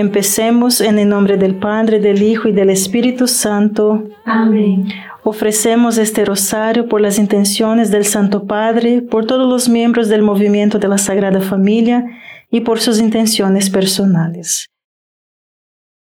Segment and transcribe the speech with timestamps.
[0.00, 4.08] Empecemos en el nombre del Padre, del Hijo y del Espíritu Santo.
[4.24, 4.88] Amén.
[5.24, 10.78] Ofrecemos este rosario por las intenciones del Santo Padre, por todos los miembros del movimiento
[10.78, 12.02] de la Sagrada Familia
[12.50, 14.70] y por sus intenciones personales.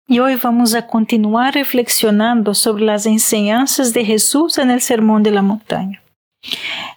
[0.09, 5.31] Y hoy vamos a continuar reflexionando sobre las enseñanzas de Jesús en el Sermón de
[5.31, 6.03] la Montaña.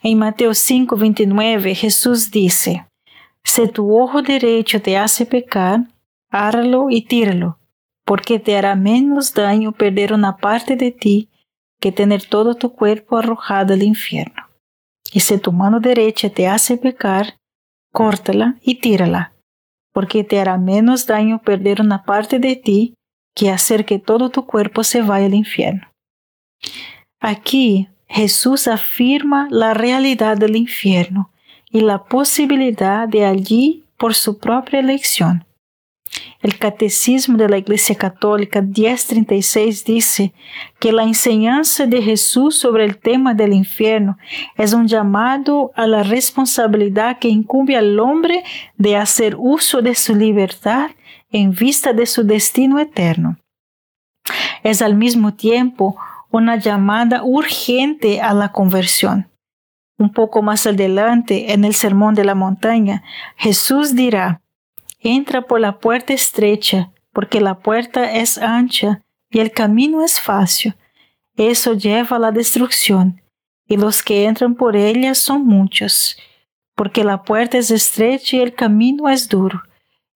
[0.02, 2.88] En Mateo 5, 29, Jesús dice,
[3.44, 5.82] Si tu ojo derecho te hace pecar,
[6.30, 7.60] áralo y tíralo,
[8.06, 11.30] porque te hará menos daño perder una parte de ti
[11.80, 14.44] que tener todo tu cuerpo arrojado al infierno.
[15.12, 17.38] Y si tu mano derecha te hace pecar,
[17.92, 19.34] córtala y tírala,
[19.94, 22.94] porque te hará menos daño perder una parte de ti
[23.36, 25.88] que hacer que todo tu cuerpo se vaya al infierno.
[27.20, 31.32] Aquí Jesús afirma la realidad del infierno
[31.70, 35.46] y la posibilidad de allí por su propia elección.
[36.42, 40.34] El Catecismo de la Iglesia Católica 1036 dice
[40.80, 44.18] que la enseñanza de Jesús sobre el tema del infierno
[44.56, 48.44] es un llamado a la responsabilidad que incumbe al hombre
[48.78, 50.92] de hacer uso de su libertad
[51.32, 53.38] en vista de su destino eterno.
[54.64, 55.98] Es al mismo tiempo
[56.32, 59.30] una llamada urgente a la conversión.
[59.98, 63.04] Un poco más adelante, en el Sermón de la Montaña,
[63.36, 64.42] Jesús dirá,
[65.00, 70.76] Entra por la puerta estrecha, porque la puerta es ancha y el camino es fácil.
[71.38, 73.22] Eso lleva a la destrucción,
[73.66, 76.18] y los que entran por ella son muchos.
[76.76, 79.64] Porque la puerta es estrecha y el camino es duro.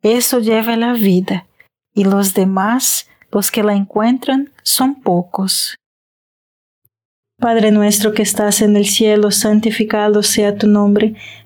[0.02, 1.48] Eso lleva a la vida,
[1.94, 5.76] y los demás, los que la encuentran, son pocos.
[7.40, 11.16] Padre nuestro que estás en el cielo, santificado sea tu nombre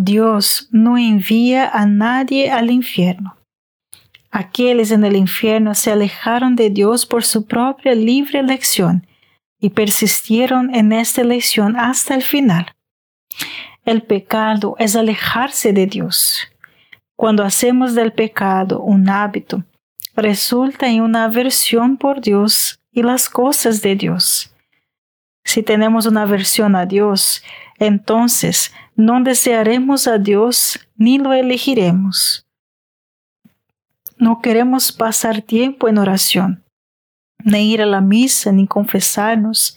[0.00, 3.36] Dios no envía a nadie al infierno.
[4.30, 9.04] Aquellos en el infierno se alejaron de Dios por su propia libre elección
[9.58, 12.76] y persistieron en esta elección hasta el final.
[13.84, 16.46] El pecado es alejarse de Dios.
[17.16, 19.64] Cuando hacemos del pecado un hábito,
[20.14, 24.54] resulta en una aversión por Dios y las cosas de Dios.
[25.44, 27.42] Si tenemos una aversión a Dios,
[27.80, 32.44] entonces no desearemos a Dios ni lo elegiremos.
[34.16, 36.64] No queremos pasar tiempo en oración,
[37.44, 39.76] ni ir a la misa, ni confesarnos,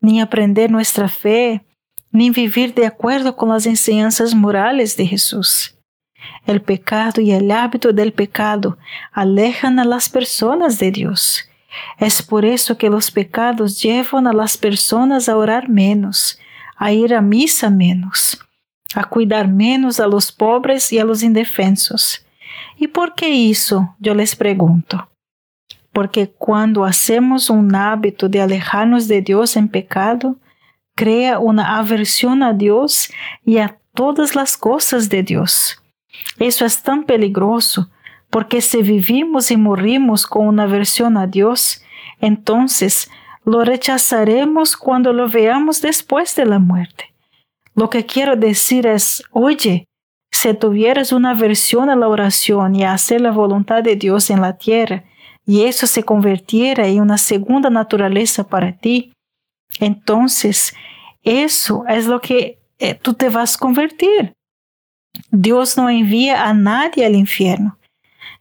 [0.00, 1.62] ni aprender nuestra fe,
[2.10, 5.76] ni vivir de acuerdo con las enseñanzas morales de Jesús.
[6.46, 8.78] El pecado y el hábito del pecado
[9.12, 11.50] alejan a las personas de Dios.
[11.98, 16.38] Es por eso que los pecados llevan a las personas a orar menos,
[16.78, 18.43] a ir a misa menos,
[18.94, 22.24] a cuidar menos a los pobres y a los indefensos.
[22.76, 23.94] ¿Y por qué eso?
[23.98, 25.08] Yo les pregunto.
[25.92, 30.36] Porque cuando hacemos un hábito de alejarnos de Dios en pecado,
[30.96, 33.10] crea una aversión a Dios
[33.44, 35.80] y a todas las cosas de Dios.
[36.38, 37.90] Eso es tan peligroso,
[38.30, 41.82] porque si vivimos y morimos con una aversión a Dios,
[42.20, 43.10] entonces
[43.44, 47.13] lo rechazaremos cuando lo veamos después de la muerte.
[47.74, 49.86] Lo que quiero decir es, oye,
[50.30, 54.40] si tuvieras una aversión a la oración y a hacer la voluntad de Dios en
[54.40, 55.04] la tierra,
[55.46, 59.12] y eso se convirtiera en una segunda naturaleza para ti,
[59.80, 60.74] entonces
[61.22, 64.32] eso es lo que eh, tú te vas a convertir.
[65.30, 67.78] Dios no envía a nadie al infierno.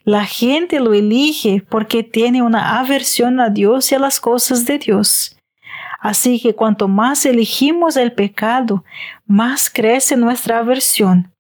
[0.04, 4.80] La gente lo elige porque tiene una aversión a Dios y a las cosas de
[4.80, 5.33] Dios.
[6.04, 8.84] Así que cuanto más elegimos el pecado,
[9.26, 11.32] más crece nuestra aversión.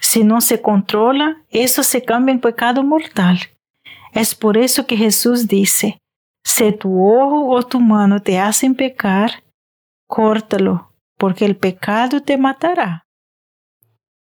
[0.00, 3.40] Si no se controla, eso se cambia en pecado mortal.
[4.12, 5.98] Es por eso que Jesús dice,
[6.44, 9.42] si tu ojo o tu mano te hacen pecar,
[10.06, 13.04] córtalo, porque el pecado te matará.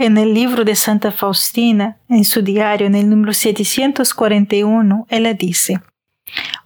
[0.00, 5.82] En el libro de Santa Faustina, en su diario, en el número 741, ella dice,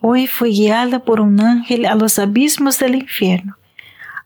[0.01, 3.57] Hoy fui guiada por un ángel a los abismos del infierno.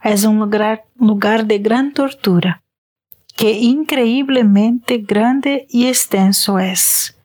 [0.04, 2.62] Es un lugar, lugar de gran tortura,
[3.34, 7.16] que increíblemente grande y extenso es.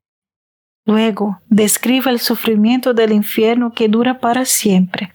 [0.86, 5.14] Luego, describe el sufrimiento del infierno que dura para siempre.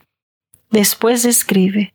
[0.70, 1.94] Después escribe,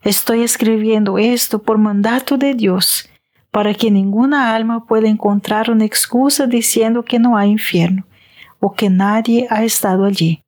[0.00, 3.10] Estoy escribiendo esto por mandato de Dios
[3.54, 8.04] para que ninguna alma pueda encontrar una excusa diciendo que no hay infierno
[8.58, 10.42] o que nadie ha estado allí,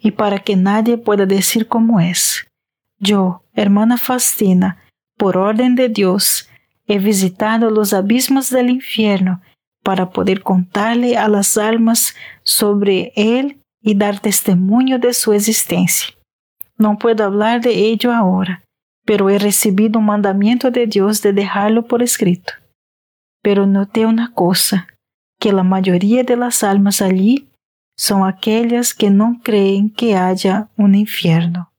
[0.00, 2.44] y para que nadie pueda decir cómo es.
[2.98, 4.82] Yo, hermana Faustina,
[5.16, 6.48] por orden de Dios,
[6.88, 9.40] he visitado los abismos del infierno
[9.84, 16.08] para poder contarle a las almas sobre él y dar testimonio de su existencia.
[16.76, 18.64] No puedo hablar de ello ahora,
[19.06, 22.52] pero he recibido un mandamiento de Dios de dejarlo por escrito.
[23.42, 24.88] Pero noté una cosa,
[25.40, 27.48] que la mayoría de las almas allí
[27.96, 31.72] son aquellas que no creen que haya un infierno.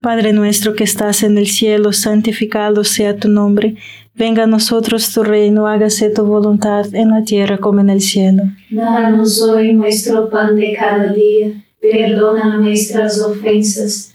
[0.00, 3.76] Padre nuestro que estás en el cielo, santificado sea tu nombre,
[4.14, 8.44] venga a nosotros tu reino, hágase tu voluntad en la tierra como en el cielo.
[8.70, 14.14] Danos hoy nuestro pan de cada día, perdona nuestras ofensas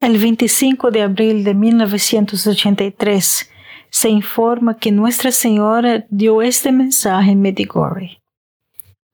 [0.00, 3.50] El 25 de abril de 1983
[3.88, 8.20] se informa que Nuestra Señora dio este mensaje en Medjugorje.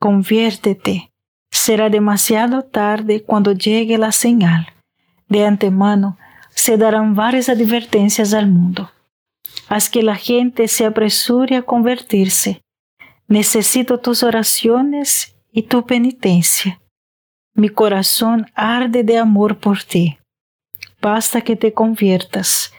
[0.00, 1.12] Conviértete,
[1.52, 4.66] será demasiado tarde cuando llegue la señal.
[5.28, 6.18] De antemano
[6.50, 8.90] se darán varias advertencias al mundo.
[9.68, 12.60] Haz que la gente se apresure a convertirse.
[13.28, 16.80] Necesito tus oraciones y tu penitencia.
[17.54, 20.18] Mi corazón arde de amor por ti.
[21.02, 22.72] Basta que te conviertas.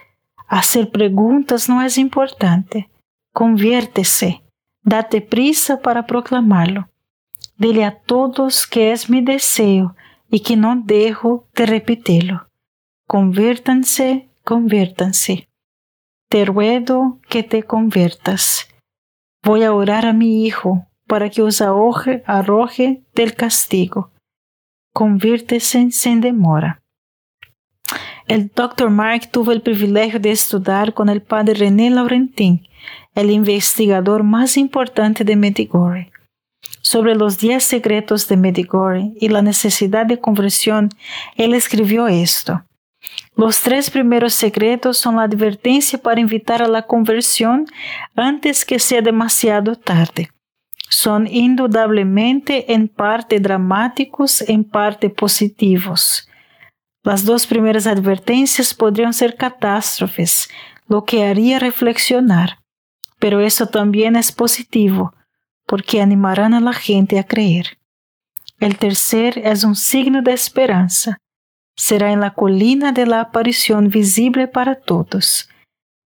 [0.48, 2.90] Hacer preguntas no es importante.
[3.34, 4.44] Conviértese.
[4.82, 6.88] Date prisa para proclamarlo.
[7.58, 9.96] Dile a todos que es mi deseo
[10.30, 12.48] y que no dejo de repetirlo.
[13.08, 15.50] Conviértanse, conviértanse.
[16.30, 18.70] Te ruego que te conviertas.
[19.44, 24.12] Voy a orar a mi Hijo para que os arroje, arroje del castigo.
[24.94, 26.83] Conviértese sin demora.
[28.28, 28.90] El Dr.
[28.90, 32.66] Mark tuvo el privilegio de estudiar con el padre René Laurentin,
[33.16, 36.12] el investigador más importante de Medjugorje.
[36.82, 40.90] Sobre los diez secretos de Medjugorje y la necesidad de conversión,
[41.36, 42.64] él escribió esto.
[43.36, 47.66] Los tres primeros secretos son la advertencia para invitar a la conversión
[48.16, 50.30] antes que sea demasiado tarde.
[50.90, 56.30] Son indudablemente en parte dramáticos, en parte positivos.
[57.04, 60.50] Las dos primeras advertencias podrían ser catástrofes,
[60.88, 62.60] lo que haría reflexionar,
[63.20, 65.14] pero eso también es positivo,
[65.66, 67.78] porque animarán a la gente a creer.
[68.60, 71.18] El tercer es un signo de esperanza.
[71.76, 75.50] Será en la colina de la aparición visible para todos.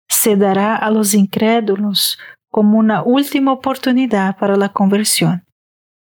[0.07, 5.43] Se dará a los incrédulos como una última oportunidad para la conversión.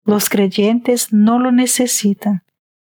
[0.05, 2.43] Los creyentes no lo necesitan.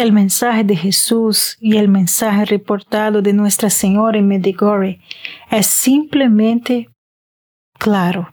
[0.00, 4.98] El mensaje de Jesús y el mensaje reportado de Nuestra Señora en Medjugorje
[5.50, 6.88] es simplemente
[7.78, 8.32] claro.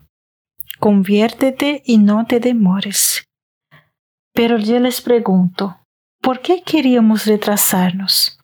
[0.80, 3.26] Conviértete y no te demores.
[4.34, 5.78] Pero yo les pregunto,
[6.22, 8.40] ¿por qué queríamos retrasarnos?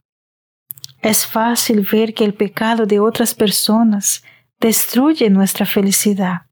[1.02, 4.22] Es fácil ver que el pecado de otras personas
[4.60, 6.48] destruye nuestra felicidad.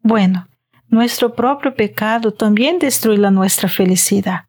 [0.00, 0.46] Bueno,
[0.86, 4.47] nuestro propio pecado también destruye la nuestra felicidad.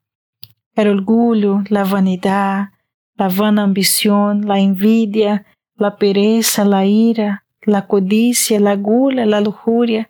[0.79, 2.69] El orgullo, la vanidad,
[3.17, 10.09] la vana ambición, la envidia, la pereza, la ira, la codicia, la gula, la lujuria,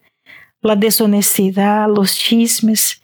[0.62, 3.01] la deshonestidad, los chismes,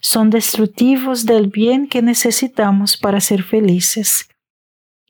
[0.00, 4.28] son destructivos del bien que necesitamos para ser felices.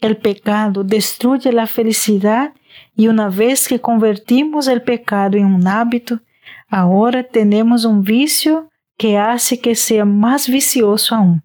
[0.00, 2.54] El pecado destruye la felicidad
[2.96, 6.22] y una vez que convertimos el pecado en un hábito,
[6.66, 11.42] ahora tenemos un vicio que hace que sea más vicioso aún.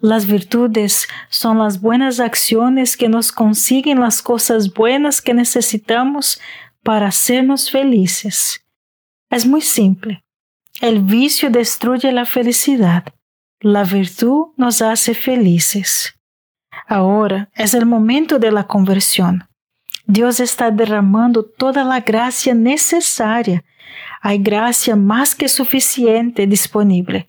[0.00, 6.40] Las virtudes son las buenas acciones que nos consiguen las cosas buenas que necesitamos
[6.82, 8.64] para hacernos felices.
[9.30, 10.24] Es muy simple.
[10.80, 13.04] El vicio destruye la felicidad.
[13.60, 16.14] La virtud nos hace felices.
[16.86, 19.48] Ahora es el momento de la conversión.
[20.06, 23.64] Dios está derramando toda la gracia necesaria.
[24.22, 27.28] Hay gracia más que suficiente disponible.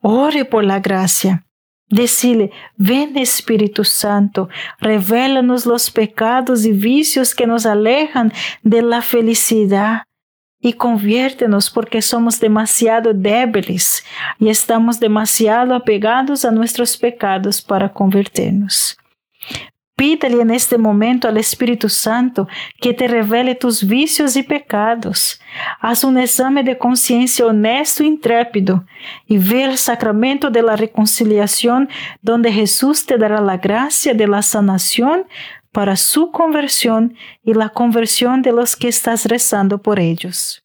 [0.00, 1.46] Ore por la gracia.
[1.90, 4.48] Decile, ven Espíritu Santo,
[4.78, 10.04] revela-nos los pecados y vicios que nos alejan de la felicidad
[10.60, 14.04] y conviértenos porque somos demasiado débiles
[14.38, 18.96] y estamos demasiado apegados a nuestros pecados para converternos.
[20.00, 22.48] Pídale en este momento al Espíritu Santo
[22.80, 25.38] que te revele tus vicios y pecados.
[25.78, 28.86] Haz un examen de conciencia honesto e intrépido
[29.26, 31.90] y ve el sacramento de la reconciliación
[32.22, 35.26] donde Jesús te dará la gracia de la sanación
[35.70, 40.64] para su conversión y la conversión de los que estás rezando por ellos.